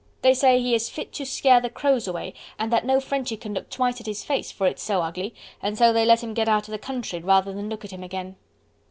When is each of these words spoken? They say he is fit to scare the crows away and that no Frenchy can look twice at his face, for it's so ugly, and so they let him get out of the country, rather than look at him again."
They 0.23 0.33
say 0.33 0.59
he 0.59 0.73
is 0.73 0.89
fit 0.89 1.13
to 1.13 1.27
scare 1.27 1.61
the 1.61 1.69
crows 1.69 2.07
away 2.07 2.33
and 2.57 2.73
that 2.73 2.87
no 2.87 2.99
Frenchy 2.99 3.37
can 3.37 3.53
look 3.53 3.69
twice 3.69 3.99
at 4.01 4.07
his 4.07 4.23
face, 4.23 4.51
for 4.51 4.65
it's 4.65 4.81
so 4.81 4.99
ugly, 5.03 5.35
and 5.61 5.77
so 5.77 5.93
they 5.93 6.05
let 6.05 6.23
him 6.23 6.33
get 6.33 6.49
out 6.49 6.67
of 6.67 6.71
the 6.71 6.79
country, 6.79 7.19
rather 7.21 7.53
than 7.53 7.69
look 7.69 7.85
at 7.85 7.93
him 7.93 8.03
again." 8.03 8.35